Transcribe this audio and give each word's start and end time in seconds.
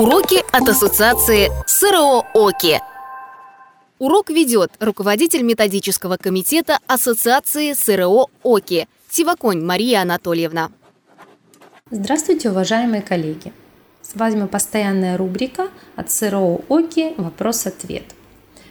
Уроки 0.00 0.42
от 0.50 0.66
Ассоциации 0.66 1.50
СРО 1.66 2.24
ОКИ. 2.32 2.80
Урок 3.98 4.30
ведет 4.30 4.72
руководитель 4.80 5.42
методического 5.42 6.16
комитета 6.16 6.78
Ассоциации 6.86 7.74
СРО 7.74 8.28
ОКИ 8.42 8.88
Сиваконь 9.10 9.62
Мария 9.62 10.00
Анатольевна. 10.00 10.70
Здравствуйте, 11.90 12.48
уважаемые 12.48 13.02
коллеги! 13.02 13.52
С 14.00 14.14
вами 14.14 14.46
постоянная 14.46 15.18
рубрика 15.18 15.68
от 15.96 16.10
СРО 16.10 16.62
ОКИ 16.70 17.12
«Вопрос-ответ». 17.18 18.04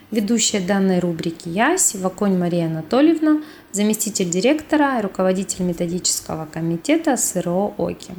Ведущая 0.09 0.61
данной 0.61 0.97
рубрики 0.97 1.47
я, 1.47 1.77
Сиваконь 1.77 2.39
Мария 2.39 2.65
Анатольевна, 2.65 3.43
заместитель 3.71 4.31
директора 4.31 4.97
и 4.97 5.03
руководитель 5.03 5.63
методического 5.63 6.47
комитета 6.51 7.17
СРО 7.17 7.75
ОКИ. 7.77 8.15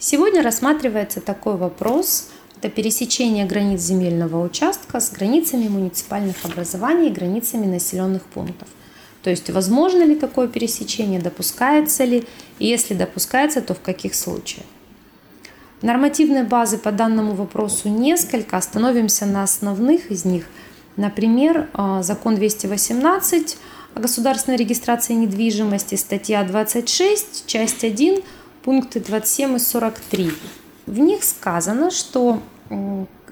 Сегодня 0.00 0.42
рассматривается 0.42 1.20
такой 1.20 1.56
вопрос. 1.56 2.28
Это 2.56 2.68
пересечение 2.68 3.46
границ 3.46 3.80
земельного 3.80 4.44
участка 4.44 5.00
с 5.00 5.10
границами 5.10 5.66
муниципальных 5.66 6.36
образований 6.44 7.08
и 7.08 7.12
границами 7.12 7.66
населенных 7.66 8.22
пунктов. 8.22 8.68
То 9.24 9.30
есть 9.30 9.50
возможно 9.50 10.04
ли 10.04 10.14
такое 10.14 10.46
пересечение, 10.46 11.20
допускается 11.20 12.04
ли, 12.04 12.24
и 12.60 12.66
если 12.66 12.94
допускается, 12.94 13.60
то 13.60 13.74
в 13.74 13.80
каких 13.80 14.14
случаях. 14.14 14.66
Нормативной 15.82 16.44
базы 16.44 16.78
по 16.78 16.92
данному 16.92 17.34
вопросу 17.34 17.88
несколько, 17.88 18.56
остановимся 18.56 19.26
на 19.26 19.42
основных 19.42 20.12
из 20.12 20.24
них. 20.24 20.44
Например, 20.96 21.68
а, 21.72 22.02
закон 22.02 22.36
218 22.36 23.58
о 23.94 24.00
государственной 24.00 24.56
регистрации 24.56 25.14
недвижимости, 25.14 25.96
статья 25.96 26.44
26, 26.44 27.46
часть 27.46 27.84
1 27.84 28.22
пункты 28.68 29.00
27 29.00 29.56
и 29.56 29.58
43. 29.58 30.30
В 30.84 30.98
них 30.98 31.24
сказано, 31.24 31.90
что 31.90 32.42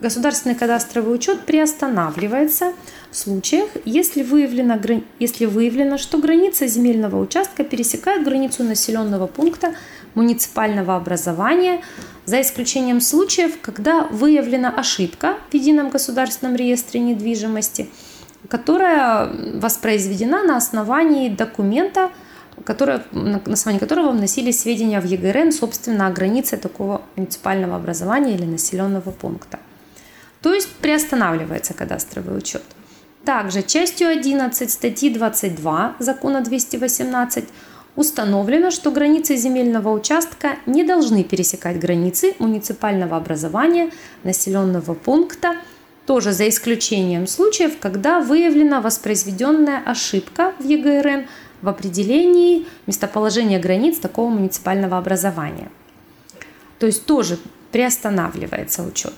государственный 0.00 0.54
кадастровый 0.54 1.14
учет 1.14 1.44
приостанавливается 1.44 2.72
в 3.10 3.16
случаях, 3.18 3.68
если 3.84 4.22
выявлено, 4.22 4.80
если 5.18 5.44
выявлено, 5.44 5.98
что 5.98 6.16
граница 6.16 6.66
земельного 6.66 7.20
участка 7.20 7.64
пересекает 7.64 8.24
границу 8.24 8.64
населенного 8.64 9.26
пункта 9.26 9.74
муниципального 10.14 10.96
образования, 10.96 11.82
за 12.24 12.40
исключением 12.40 13.02
случаев, 13.02 13.60
когда 13.60 14.04
выявлена 14.04 14.70
ошибка 14.70 15.36
в 15.50 15.54
едином 15.54 15.90
государственном 15.90 16.56
реестре 16.56 17.00
недвижимости, 17.00 17.90
которая 18.48 19.30
воспроизведена 19.60 20.44
на 20.44 20.56
основании 20.56 21.28
документа, 21.28 22.10
которое, 22.66 23.04
на 23.12 23.40
основании 23.46 23.78
которого 23.78 24.10
вносились 24.10 24.60
сведения 24.60 25.00
в 25.00 25.04
ЕГРН, 25.04 25.52
собственно, 25.52 26.08
о 26.08 26.10
границе 26.10 26.56
такого 26.56 27.00
муниципального 27.14 27.76
образования 27.76 28.34
или 28.34 28.44
населенного 28.44 29.12
пункта. 29.12 29.58
То 30.42 30.52
есть 30.52 30.68
приостанавливается 30.82 31.74
кадастровый 31.74 32.36
учет. 32.36 32.62
Также 33.24 33.62
частью 33.62 34.08
11 34.08 34.70
статьи 34.70 35.10
22 35.10 35.96
закона 36.00 36.40
218 36.40 37.44
установлено, 37.94 38.70
что 38.70 38.90
границы 38.90 39.36
земельного 39.36 39.90
участка 39.90 40.56
не 40.66 40.84
должны 40.84 41.24
пересекать 41.24 41.78
границы 41.78 42.34
муниципального 42.38 43.16
образования, 43.16 43.90
населенного 44.24 44.94
пункта, 44.94 45.56
тоже 46.04 46.32
за 46.32 46.48
исключением 46.48 47.26
случаев, 47.26 47.78
когда 47.80 48.20
выявлена 48.20 48.80
воспроизведенная 48.80 49.82
ошибка 49.86 50.52
в 50.58 50.64
ЕГРН– 50.64 51.26
в 51.66 51.68
определении 51.68 52.64
местоположения 52.86 53.58
границ 53.58 53.98
такого 53.98 54.30
муниципального 54.30 54.98
образования. 54.98 55.68
То 56.78 56.86
есть 56.86 57.06
тоже 57.06 57.38
приостанавливается 57.72 58.84
учет. 58.84 59.12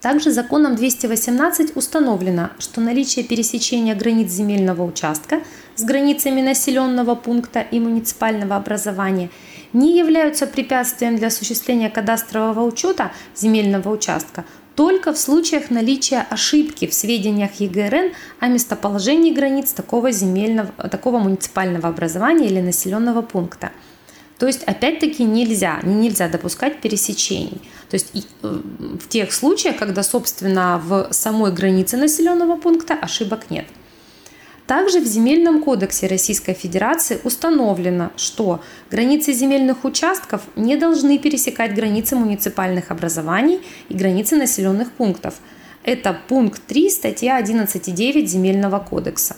Также 0.00 0.30
законом 0.30 0.76
218 0.76 1.76
установлено, 1.76 2.50
что 2.60 2.80
наличие 2.80 3.24
пересечения 3.24 3.96
границ 3.96 4.30
земельного 4.30 4.84
участка 4.84 5.40
с 5.74 5.82
границами 5.82 6.40
населенного 6.40 7.16
пункта 7.16 7.60
и 7.60 7.80
муниципального 7.80 8.54
образования 8.54 9.30
не 9.72 9.98
являются 9.98 10.46
препятствием 10.46 11.16
для 11.16 11.28
осуществления 11.28 11.90
кадастрового 11.90 12.64
учета 12.64 13.10
земельного 13.34 13.88
участка 13.90 14.44
только 14.74 15.12
в 15.12 15.18
случаях 15.18 15.70
наличия 15.70 16.26
ошибки 16.30 16.86
в 16.86 16.94
сведениях 16.94 17.60
ЕГРН 17.60 18.12
о 18.40 18.48
местоположении 18.48 19.32
границ 19.32 19.72
такого, 19.72 20.10
земельного, 20.12 20.72
такого 20.88 21.18
муниципального 21.18 21.88
образования 21.88 22.46
или 22.46 22.60
населенного 22.60 23.22
пункта. 23.22 23.72
То 24.38 24.46
есть, 24.46 24.64
опять-таки, 24.64 25.24
нельзя, 25.24 25.80
нельзя 25.84 26.28
допускать 26.28 26.80
пересечений. 26.80 27.60
То 27.90 27.94
есть, 27.94 28.12
э, 28.14 28.60
в 29.00 29.08
тех 29.08 29.32
случаях, 29.32 29.76
когда, 29.76 30.02
собственно, 30.02 30.82
в 30.84 31.08
самой 31.12 31.52
границе 31.52 31.96
населенного 31.96 32.56
пункта 32.56 32.94
ошибок 32.94 33.50
нет– 33.50 33.66
также 34.72 35.00
в 35.00 35.06
Земельном 35.06 35.62
кодексе 35.62 36.06
Российской 36.06 36.54
Федерации 36.54 37.18
установлено, 37.24 38.10
что 38.16 38.62
границы 38.90 39.34
земельных 39.34 39.84
участков 39.84 40.40
не 40.56 40.76
должны 40.76 41.18
пересекать 41.18 41.74
границы 41.74 42.16
муниципальных 42.16 42.90
образований 42.90 43.60
и 43.90 43.94
границы 43.94 44.36
населенных 44.36 44.90
пунктов. 44.92 45.34
Это 45.84 46.18
пункт 46.26 46.62
3 46.66 46.88
статья 46.88 47.38
11.9 47.38 48.24
Земельного 48.24 48.78
кодекса. 48.78 49.36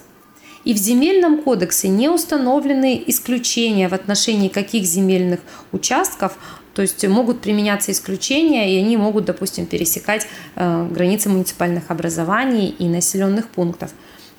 И 0.62 0.73
в 0.73 0.77
Земельном 0.77 1.43
кодексе 1.43 1.89
не 1.89 2.09
установлены 2.09 3.03
исключения 3.05 3.89
в 3.89 3.93
отношении 3.93 4.47
каких 4.49 4.84
земельных 4.84 5.41
участков, 5.73 6.39
то 6.75 6.83
есть 6.83 7.05
могут 7.09 7.41
применяться 7.41 7.91
исключения, 7.91 8.73
и 8.73 8.78
они 8.78 8.97
могут, 8.97 9.25
допустим, 9.25 9.67
пересекать 9.67 10.28
э, 10.55 10.89
границы 10.93 11.28
муниципальных 11.28 11.91
образований 11.91 12.69
и 12.69 12.87
населенных 12.87 13.49
пунктов. 13.49 13.91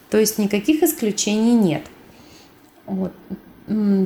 То 0.09 0.19
есть 0.19 0.37
никаких 0.37 0.83
исключений 0.83 1.53
нет. 1.53 1.83
Вот. 2.85 3.13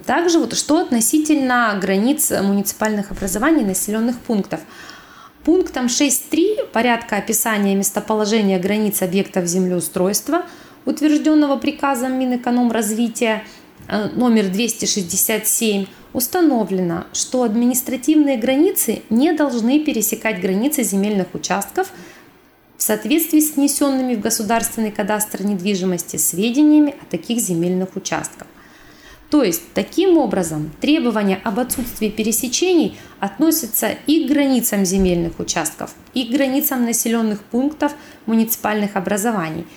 Также 0.06 0.40
вот 0.40 0.56
что 0.56 0.80
относительно 0.80 1.78
границ 1.82 2.32
муниципальных 2.32 3.12
образований 3.12 3.66
населенных 3.66 4.18
пунктов. 4.20 4.62
Пунктом 5.44 5.88
6.3 5.88 6.68
порядка 6.72 7.18
описания 7.18 7.76
местоположения 7.76 8.60
границ 8.60 9.02
объектов 9.02 9.46
землеустройства, 9.48 10.44
утвержденного 10.86 11.58
приказом 11.58 12.18
Минэкономразвития 12.20 13.44
э, 13.88 14.10
номер 14.16 14.48
267, 14.48 15.88
установлено, 16.14 17.06
что 17.14 17.44
административные 17.44 18.38
границы 18.38 19.02
не 19.10 19.34
должны 19.34 19.84
пересекать 19.84 20.40
границы 20.40 20.84
земельных 20.84 21.34
участков– 21.34 21.92
в 22.80 22.82
соответствии 22.82 23.42
с 23.42 23.58
внесенными 23.58 24.16
в 24.16 24.22
государственный 24.22 24.90
кадастр 24.90 25.44
недвижимости 25.44 26.16
сведениями 26.16 26.96
о 27.02 27.06
таких 27.12 27.40
земельных 27.40 27.98
участках. 27.98 28.48
То 29.30 29.44
есть, 29.44 29.64
таким 29.74 30.18
образом, 30.18 30.72
требования 30.80 31.42
об 31.44 31.60
отсутствии 31.60 32.08
пересечений 32.08 32.98
относятся 33.20 33.90
и 34.08 34.24
к 34.24 34.32
границам 34.32 34.86
земельных 34.86 35.42
участков, 35.42 35.94
и 36.14 36.24
к 36.24 36.32
границам 36.32 36.86
населенных 36.86 37.44
пунктов 37.44 37.92
муниципальных 38.26 38.96
образований. 38.96 39.68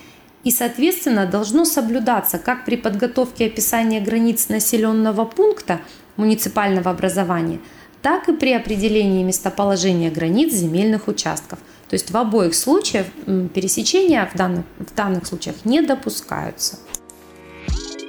И, 0.44 0.52
соответственно, 0.52 1.26
должно 1.26 1.64
соблюдаться 1.64 2.38
как 2.38 2.64
при 2.64 2.76
подготовке 2.76 3.46
описания 3.46 4.00
границ 4.00 4.48
населенного 4.48 5.24
пункта 5.24 5.80
муниципального 6.16 6.92
образования, 6.92 7.58
так 8.00 8.28
и 8.28 8.32
при 8.32 8.52
определении 8.52 9.24
местоположения 9.24 10.10
границ 10.12 10.54
земельных 10.54 11.08
участков– 11.08 11.58
то 11.92 11.96
есть 11.96 12.10
в 12.10 12.16
обоих 12.16 12.54
случаях 12.54 13.06
пересечения 13.52 14.26
в 14.32 14.34
данных, 14.34 14.64
в 14.78 14.94
данных 14.94 15.26
случаях 15.26 15.56
не 15.66 15.82
допускаются. 15.82 16.78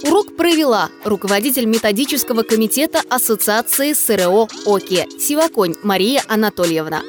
Урок 0.05 0.37
провела 0.37 0.89
руководитель 1.03 1.65
методического 1.65 2.43
комитета 2.43 3.01
Ассоциации 3.09 3.91
СРО 3.91 4.47
ОКИ 4.65 5.19
Сиваконь 5.19 5.75
Мария 5.83 6.23
Анатольевна. 6.29 7.01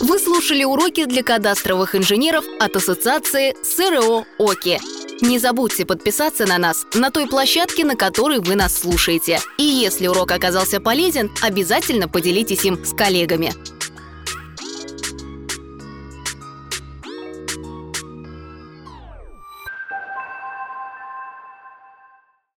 Вы 0.00 0.18
слушали 0.18 0.64
уроки 0.64 1.04
для 1.04 1.22
кадастровых 1.22 1.94
инженеров 1.94 2.46
от 2.58 2.74
Ассоциации 2.74 3.54
СРО 3.62 4.24
ОКИ. 4.38 4.80
Не 5.20 5.38
забудьте 5.38 5.84
подписаться 5.84 6.46
на 6.46 6.56
нас 6.56 6.86
на 6.94 7.10
той 7.10 7.26
площадке, 7.26 7.84
на 7.84 7.96
которой 7.96 8.40
вы 8.40 8.54
нас 8.54 8.80
слушаете. 8.80 9.40
И 9.58 9.62
если 9.62 10.06
урок 10.06 10.32
оказался 10.32 10.80
полезен, 10.80 11.30
обязательно 11.42 12.08
поделитесь 12.08 12.64
им 12.64 12.82
с 12.82 12.94
коллегами. 12.94 13.52